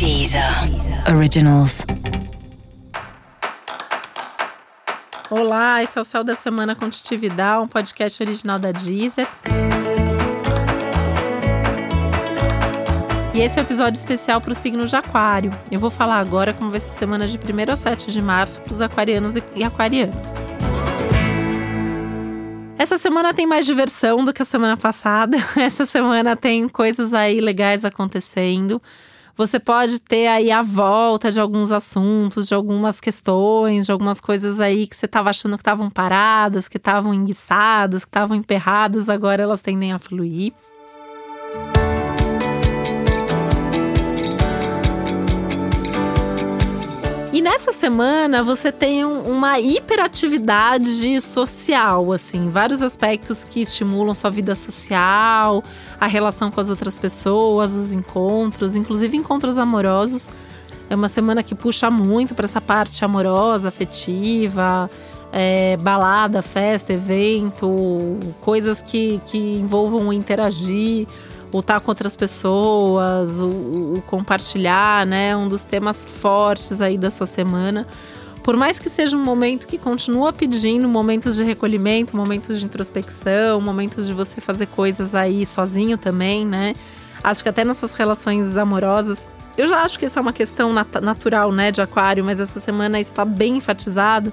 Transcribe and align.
Deezer 0.00 0.42
Originals. 1.14 1.84
Olá, 5.28 5.82
esse 5.82 5.98
é 5.98 6.00
o 6.00 6.04
Céu 6.04 6.24
da 6.24 6.34
Semana 6.34 6.74
Contitividade, 6.74 7.62
um 7.62 7.68
podcast 7.68 8.22
original 8.22 8.58
da 8.58 8.72
Deezer. 8.72 9.28
E 13.34 13.40
esse 13.42 13.58
é 13.58 13.60
o 13.60 13.62
um 13.62 13.66
episódio 13.66 13.98
especial 13.98 14.40
para 14.40 14.52
o 14.52 14.54
signo 14.54 14.86
de 14.86 14.96
Aquário. 14.96 15.50
Eu 15.70 15.78
vou 15.78 15.90
falar 15.90 16.18
agora 16.18 16.54
como 16.54 16.70
vai 16.70 16.80
ser 16.80 16.88
a 16.88 16.92
semana 16.92 17.26
de 17.26 17.36
1 17.36 17.70
a 17.70 17.76
7 17.76 18.10
de 18.10 18.22
março 18.22 18.62
para 18.62 18.72
os 18.72 18.80
aquarianos 18.80 19.34
e 19.54 19.62
aquarianas. 19.62 20.34
Essa 22.78 22.96
semana 22.96 23.34
tem 23.34 23.46
mais 23.46 23.66
diversão 23.66 24.24
do 24.24 24.32
que 24.32 24.40
a 24.40 24.46
semana 24.46 24.78
passada. 24.78 25.36
Essa 25.60 25.84
semana 25.84 26.34
tem 26.34 26.66
coisas 26.70 27.12
aí 27.12 27.38
legais 27.38 27.84
acontecendo. 27.84 28.80
Você 29.36 29.58
pode 29.58 30.00
ter 30.00 30.26
aí 30.26 30.50
a 30.50 30.62
volta 30.62 31.30
de 31.30 31.40
alguns 31.40 31.72
assuntos, 31.72 32.48
de 32.48 32.54
algumas 32.54 33.00
questões, 33.00 33.86
de 33.86 33.92
algumas 33.92 34.20
coisas 34.20 34.60
aí 34.60 34.86
que 34.86 34.94
você 34.94 35.06
estava 35.06 35.30
achando 35.30 35.56
que 35.56 35.62
estavam 35.62 35.88
paradas, 35.90 36.68
que 36.68 36.76
estavam 36.76 37.14
enguiçadas, 37.14 38.04
que 38.04 38.08
estavam 38.08 38.36
emperradas, 38.36 39.08
agora 39.08 39.42
elas 39.42 39.62
tendem 39.62 39.92
a 39.92 39.98
fluir. 39.98 40.52
E 47.40 47.42
nessa 47.42 47.72
semana 47.72 48.42
você 48.42 48.70
tem 48.70 49.02
uma 49.02 49.58
hiperatividade 49.58 51.18
social, 51.22 52.12
assim, 52.12 52.50
vários 52.50 52.82
aspectos 52.82 53.46
que 53.46 53.62
estimulam 53.62 54.12
sua 54.12 54.28
vida 54.28 54.54
social, 54.54 55.64
a 55.98 56.06
relação 56.06 56.50
com 56.50 56.60
as 56.60 56.68
outras 56.68 56.98
pessoas, 56.98 57.74
os 57.74 57.94
encontros, 57.94 58.76
inclusive 58.76 59.16
encontros 59.16 59.56
amorosos. 59.56 60.28
É 60.90 60.94
uma 60.94 61.08
semana 61.08 61.42
que 61.42 61.54
puxa 61.54 61.90
muito 61.90 62.34
para 62.34 62.44
essa 62.44 62.60
parte 62.60 63.02
amorosa, 63.06 63.68
afetiva, 63.68 64.90
é, 65.32 65.78
balada, 65.78 66.42
festa, 66.42 66.92
evento, 66.92 68.18
coisas 68.42 68.82
que, 68.82 69.18
que 69.24 69.38
envolvam 69.38 70.12
interagir 70.12 71.08
o 71.52 71.58
estar 71.60 71.80
com 71.80 71.90
outras 71.90 72.16
pessoas, 72.16 73.40
o, 73.40 73.48
o, 73.96 74.02
compartilhar, 74.06 75.06
né? 75.06 75.36
Um 75.36 75.48
dos 75.48 75.64
temas 75.64 76.06
fortes 76.06 76.80
aí 76.80 76.96
da 76.96 77.10
sua 77.10 77.26
semana. 77.26 77.86
Por 78.42 78.56
mais 78.56 78.78
que 78.78 78.88
seja 78.88 79.16
um 79.16 79.22
momento 79.22 79.66
que 79.66 79.76
continua 79.76 80.32
pedindo 80.32 80.88
momentos 80.88 81.36
de 81.36 81.44
recolhimento, 81.44 82.16
momentos 82.16 82.58
de 82.58 82.64
introspecção, 82.64 83.60
momentos 83.60 84.06
de 84.06 84.14
você 84.14 84.40
fazer 84.40 84.66
coisas 84.66 85.14
aí 85.14 85.44
sozinho 85.44 85.98
também, 85.98 86.46
né? 86.46 86.74
Acho 87.22 87.42
que 87.42 87.48
até 87.48 87.64
nessas 87.64 87.94
relações 87.94 88.56
amorosas, 88.56 89.28
eu 89.58 89.68
já 89.68 89.82
acho 89.82 89.98
que 89.98 90.06
essa 90.06 90.18
é 90.18 90.22
uma 90.22 90.32
questão 90.32 90.72
nat 90.72 90.88
natural, 91.02 91.52
né, 91.52 91.70
de 91.70 91.82
aquário, 91.82 92.24
mas 92.24 92.40
essa 92.40 92.58
semana 92.58 92.98
isso 92.98 93.12
está 93.12 93.26
bem 93.26 93.58
enfatizado. 93.58 94.32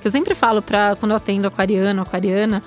Que 0.00 0.06
eu 0.06 0.10
sempre 0.10 0.34
falo 0.34 0.60
para 0.60 0.94
quando 0.96 1.12
eu 1.12 1.16
atendo 1.16 1.48
aquariano, 1.48 2.02
aquariana, 2.02 2.62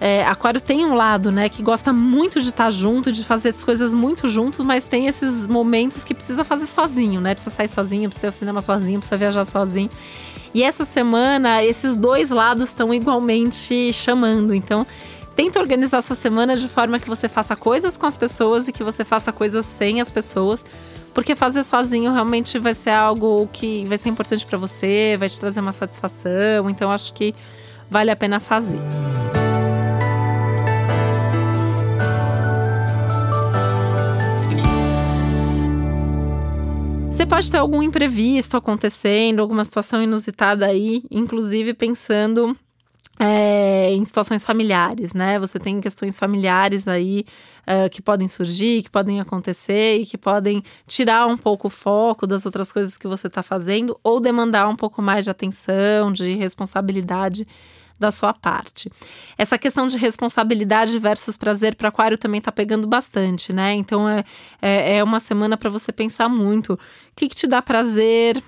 é, 0.00 0.24
aquário 0.24 0.62
tem 0.62 0.86
um 0.86 0.94
lado, 0.94 1.30
né, 1.30 1.50
que 1.50 1.62
gosta 1.62 1.92
muito 1.92 2.40
de 2.40 2.48
estar 2.48 2.70
junto, 2.70 3.12
de 3.12 3.22
fazer 3.22 3.50
as 3.50 3.62
coisas 3.62 3.92
muito 3.92 4.26
juntos, 4.28 4.60
mas 4.60 4.86
tem 4.86 5.06
esses 5.06 5.46
momentos 5.46 6.04
que 6.04 6.14
precisa 6.14 6.42
fazer 6.42 6.64
sozinho, 6.64 7.20
né? 7.20 7.34
Precisa 7.34 7.54
sair 7.54 7.68
sozinho, 7.68 8.08
precisa 8.08 8.26
ir 8.26 8.28
ao 8.28 8.32
cinema 8.32 8.62
sozinho, 8.62 8.98
precisa 8.98 9.18
viajar 9.18 9.44
sozinho. 9.44 9.90
E 10.54 10.62
essa 10.62 10.86
semana, 10.86 11.62
esses 11.62 11.94
dois 11.94 12.30
lados 12.30 12.70
estão 12.70 12.94
igualmente 12.94 13.92
chamando. 13.92 14.54
Então, 14.54 14.86
tenta 15.36 15.60
organizar 15.60 16.00
sua 16.00 16.16
semana 16.16 16.56
de 16.56 16.66
forma 16.66 16.98
que 16.98 17.06
você 17.06 17.28
faça 17.28 17.54
coisas 17.54 17.98
com 17.98 18.06
as 18.06 18.16
pessoas 18.16 18.68
e 18.68 18.72
que 18.72 18.82
você 18.82 19.04
faça 19.04 19.30
coisas 19.30 19.66
sem 19.66 20.00
as 20.00 20.10
pessoas. 20.10 20.64
Porque 21.12 21.34
fazer 21.34 21.62
sozinho 21.62 22.10
realmente 22.10 22.58
vai 22.58 22.72
ser 22.72 22.90
algo 22.90 23.46
que 23.52 23.84
vai 23.84 23.98
ser 23.98 24.08
importante 24.08 24.46
para 24.46 24.56
você, 24.56 25.16
vai 25.18 25.28
te 25.28 25.38
trazer 25.38 25.60
uma 25.60 25.72
satisfação. 25.72 26.70
Então, 26.70 26.90
acho 26.90 27.12
que 27.12 27.34
vale 27.90 28.10
a 28.10 28.16
pena 28.16 28.40
fazer. 28.40 28.80
Pode 37.30 37.48
ter 37.48 37.58
algum 37.58 37.80
imprevisto 37.80 38.56
acontecendo, 38.56 39.38
alguma 39.38 39.64
situação 39.64 40.02
inusitada 40.02 40.66
aí, 40.66 41.04
inclusive 41.08 41.72
pensando 41.72 42.56
é, 43.20 43.92
em 43.92 44.04
situações 44.04 44.44
familiares, 44.44 45.14
né? 45.14 45.38
Você 45.38 45.56
tem 45.56 45.80
questões 45.80 46.18
familiares 46.18 46.88
aí 46.88 47.24
uh, 47.68 47.88
que 47.88 48.02
podem 48.02 48.26
surgir, 48.26 48.82
que 48.82 48.90
podem 48.90 49.20
acontecer 49.20 49.98
e 49.98 50.06
que 50.06 50.18
podem 50.18 50.60
tirar 50.88 51.28
um 51.28 51.36
pouco 51.36 51.68
o 51.68 51.70
foco 51.70 52.26
das 52.26 52.44
outras 52.44 52.72
coisas 52.72 52.98
que 52.98 53.06
você 53.06 53.28
está 53.28 53.44
fazendo 53.44 53.96
ou 54.02 54.18
demandar 54.18 54.68
um 54.68 54.76
pouco 54.76 55.00
mais 55.00 55.24
de 55.24 55.30
atenção, 55.30 56.12
de 56.12 56.34
responsabilidade 56.34 57.46
da 58.00 58.10
sua 58.10 58.32
parte. 58.32 58.90
Essa 59.36 59.58
questão 59.58 59.86
de 59.86 59.98
responsabilidade 59.98 60.98
versus 60.98 61.36
prazer 61.36 61.74
para 61.74 61.90
Aquário 61.90 62.16
também 62.16 62.38
está 62.38 62.50
pegando 62.50 62.88
bastante, 62.88 63.52
né? 63.52 63.74
Então 63.74 64.08
é, 64.08 64.24
é, 64.62 64.96
é 64.96 65.04
uma 65.04 65.20
semana 65.20 65.56
para 65.58 65.68
você 65.68 65.92
pensar 65.92 66.28
muito. 66.28 66.72
O 66.72 66.78
que, 67.14 67.28
que 67.28 67.34
te 67.36 67.46
dá 67.46 67.60
prazer? 67.60 68.42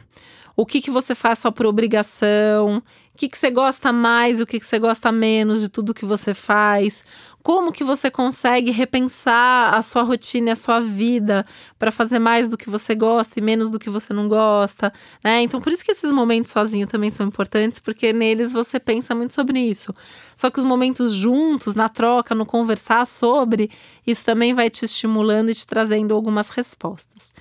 O 0.56 0.64
que, 0.64 0.80
que 0.80 0.90
você 0.90 1.14
faz 1.14 1.38
só 1.38 1.50
por 1.50 1.66
obrigação? 1.66 2.82
O 3.14 3.18
que, 3.18 3.28
que 3.28 3.36
você 3.36 3.50
gosta 3.50 3.92
mais, 3.92 4.40
o 4.40 4.46
que, 4.46 4.58
que 4.58 4.64
você 4.64 4.78
gosta 4.78 5.12
menos 5.12 5.60
de 5.60 5.68
tudo 5.68 5.92
que 5.92 6.04
você 6.04 6.32
faz? 6.32 7.04
Como 7.42 7.70
que 7.70 7.84
você 7.84 8.10
consegue 8.10 8.70
repensar 8.70 9.74
a 9.74 9.82
sua 9.82 10.02
rotina 10.02 10.48
e 10.48 10.52
a 10.52 10.56
sua 10.56 10.80
vida 10.80 11.44
para 11.78 11.90
fazer 11.92 12.18
mais 12.18 12.48
do 12.48 12.56
que 12.56 12.70
você 12.70 12.94
gosta 12.94 13.38
e 13.38 13.42
menos 13.42 13.70
do 13.70 13.78
que 13.78 13.90
você 13.90 14.14
não 14.14 14.28
gosta, 14.28 14.90
né? 15.22 15.42
Então, 15.42 15.60
por 15.60 15.72
isso 15.72 15.84
que 15.84 15.90
esses 15.90 16.10
momentos 16.10 16.52
sozinho 16.52 16.86
também 16.86 17.10
são 17.10 17.26
importantes, 17.26 17.80
porque 17.80 18.12
neles 18.14 18.52
você 18.52 18.80
pensa 18.80 19.14
muito 19.14 19.34
sobre 19.34 19.60
isso. 19.60 19.92
Só 20.34 20.50
que 20.50 20.58
os 20.58 20.64
momentos 20.64 21.12
juntos, 21.12 21.74
na 21.74 21.88
troca, 21.90 22.34
no 22.34 22.46
conversar 22.46 23.06
sobre, 23.06 23.70
isso 24.06 24.24
também 24.24 24.54
vai 24.54 24.70
te 24.70 24.84
estimulando 24.86 25.50
e 25.50 25.54
te 25.54 25.66
trazendo 25.66 26.14
algumas 26.14 26.48
respostas. 26.48 27.32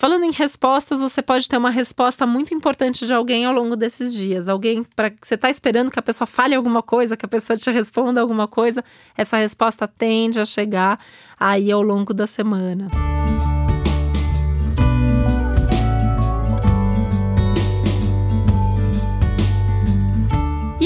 Falando 0.00 0.24
em 0.24 0.30
respostas, 0.30 1.02
você 1.02 1.20
pode 1.20 1.46
ter 1.46 1.58
uma 1.58 1.68
resposta 1.68 2.26
muito 2.26 2.54
importante 2.54 3.04
de 3.04 3.12
alguém 3.12 3.44
ao 3.44 3.52
longo 3.52 3.76
desses 3.76 4.14
dias. 4.14 4.48
Alguém 4.48 4.82
para 4.82 5.10
que 5.10 5.28
você 5.28 5.34
está 5.34 5.50
esperando 5.50 5.90
que 5.90 5.98
a 5.98 6.02
pessoa 6.02 6.26
fale 6.26 6.54
alguma 6.54 6.82
coisa, 6.82 7.18
que 7.18 7.26
a 7.26 7.28
pessoa 7.28 7.54
te 7.54 7.70
responda 7.70 8.18
alguma 8.18 8.48
coisa. 8.48 8.82
Essa 9.14 9.36
resposta 9.36 9.86
tende 9.86 10.40
a 10.40 10.46
chegar 10.46 10.98
aí 11.38 11.70
ao 11.70 11.82
longo 11.82 12.14
da 12.14 12.26
semana. 12.26 12.88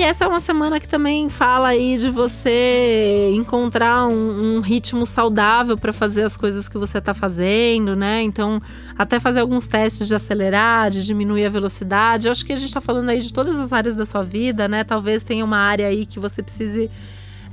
Essa 0.05 0.25
é 0.25 0.29
uma 0.29 0.41
semana 0.41 0.79
que 0.79 0.87
também 0.87 1.29
fala 1.31 1.69
aí 1.69 1.97
de 1.97 2.11
você 2.11 3.31
encontrar 3.35 4.07
um, 4.07 4.57
um 4.57 4.61
ritmo 4.61 5.07
saudável 5.07 5.79
para 5.79 5.93
fazer 5.93 6.23
as 6.23 6.37
coisas 6.37 6.69
que 6.69 6.77
você 6.77 6.99
está 6.99 7.15
fazendo, 7.15 7.97
né? 7.97 8.21
Então, 8.23 8.61
até 8.99 9.19
fazer 9.19 9.41
alguns 9.41 9.67
testes 9.67 10.07
de 10.07 10.15
acelerar, 10.15 10.91
de 10.91 11.05
diminuir 11.05 11.47
a 11.47 11.49
velocidade. 11.49 12.29
Eu 12.29 12.33
acho 12.33 12.45
que 12.45 12.53
a 12.53 12.57
gente 12.57 12.69
está 12.69 12.81
falando 12.81 13.09
aí 13.09 13.21
de 13.21 13.33
todas 13.33 13.59
as 13.59 13.73
áreas 13.73 13.97
da 13.97 14.05
sua 14.05 14.23
vida, 14.23 14.69
né? 14.69 14.85
Talvez 14.85 15.25
tenha 15.25 15.45
uma 15.45 15.59
área 15.59 15.87
aí 15.87 16.05
que 16.05 16.21
você 16.21 16.43
precise 16.43 16.91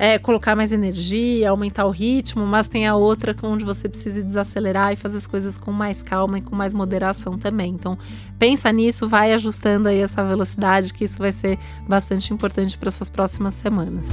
é, 0.01 0.17
colocar 0.17 0.55
mais 0.55 0.71
energia, 0.71 1.51
aumentar 1.51 1.85
o 1.85 1.91
ritmo, 1.91 2.43
mas 2.43 2.67
tem 2.67 2.87
a 2.87 2.95
outra 2.95 3.35
onde 3.43 3.63
você 3.63 3.87
precisa 3.87 4.23
desacelerar 4.23 4.91
e 4.91 4.95
fazer 4.95 5.19
as 5.19 5.27
coisas 5.27 5.59
com 5.59 5.71
mais 5.71 6.01
calma 6.01 6.39
e 6.39 6.41
com 6.41 6.55
mais 6.55 6.73
moderação 6.73 7.37
também. 7.37 7.73
Então, 7.73 7.95
pensa 8.39 8.71
nisso, 8.71 9.07
vai 9.07 9.31
ajustando 9.31 9.87
aí 9.87 9.99
essa 9.99 10.23
velocidade, 10.23 10.91
que 10.91 11.03
isso 11.03 11.19
vai 11.19 11.31
ser 11.31 11.59
bastante 11.87 12.33
importante 12.33 12.79
para 12.79 12.89
suas 12.89 13.11
próximas 13.11 13.53
semanas. 13.53 14.09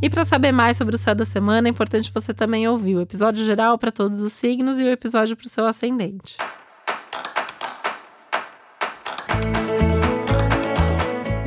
E 0.00 0.08
para 0.08 0.24
saber 0.24 0.50
mais 0.50 0.78
sobre 0.78 0.94
o 0.94 0.98
céu 0.98 1.14
da 1.14 1.26
semana, 1.26 1.68
é 1.68 1.70
importante 1.70 2.10
você 2.10 2.32
também 2.32 2.66
ouvir 2.66 2.96
o 2.96 3.02
episódio 3.02 3.44
geral 3.44 3.76
para 3.76 3.92
todos 3.92 4.22
os 4.22 4.32
signos 4.32 4.80
e 4.80 4.84
o 4.84 4.88
episódio 4.88 5.36
para 5.36 5.46
o 5.46 5.50
seu 5.50 5.66
ascendente. 5.66 6.38